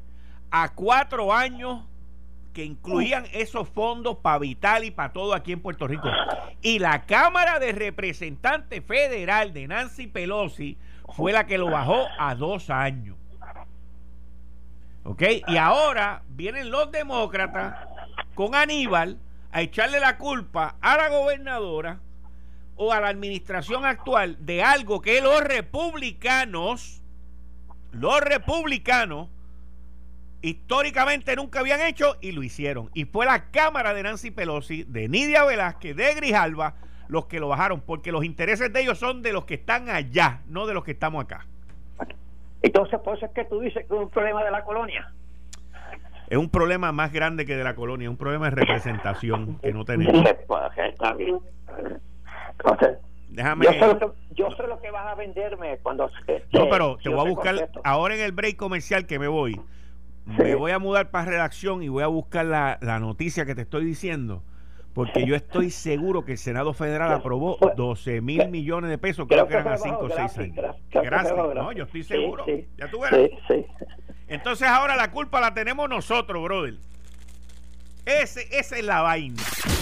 [0.50, 1.84] a cuatro años
[2.58, 6.08] que incluían esos fondos para Vital y para todo aquí en Puerto Rico.
[6.60, 10.76] Y la Cámara de Representantes Federal de Nancy Pelosi
[11.14, 13.16] fue la que lo bajó a dos años.
[15.04, 15.22] ¿Ok?
[15.46, 17.76] Y ahora vienen los demócratas
[18.34, 19.20] con Aníbal
[19.52, 22.00] a echarle la culpa a la gobernadora
[22.74, 27.02] o a la administración actual de algo que los republicanos,
[27.92, 29.28] los republicanos,
[30.42, 32.90] históricamente nunca habían hecho y lo hicieron.
[32.94, 36.74] Y fue la Cámara de Nancy Pelosi, de Nidia Velázquez, de Grijalva,
[37.08, 40.42] los que lo bajaron, porque los intereses de ellos son de los que están allá,
[40.48, 41.46] no de los que estamos acá.
[42.62, 45.12] Entonces, por eso es que tú dices que es un problema de la colonia.
[46.28, 49.72] Es un problema más grande que de la colonia, es un problema de representación que
[49.72, 50.24] no tenemos.
[50.46, 51.38] Pues, está bien.
[53.30, 53.66] Déjame.
[54.34, 56.10] Yo sé, lo que, vas a venderme cuando.
[56.52, 57.70] no, pero te voy a buscar.
[57.84, 59.60] Ahora en el break comercial que me voy,
[60.28, 63.84] me voy a mudar para redacción y voy a buscar la, noticia que te estoy
[63.84, 64.42] diciendo.
[64.92, 69.46] Porque yo estoy seguro que el Senado Federal aprobó 12 mil millones de pesos, creo
[69.46, 70.76] que eran a 5 o 6 años.
[70.90, 71.36] Gracias.
[71.36, 72.44] No, yo estoy seguro.
[72.76, 73.30] Ya tú verás.
[74.26, 76.74] Entonces ahora la culpa la tenemos nosotros, brother.
[78.04, 79.42] Ese, esa es la vaina.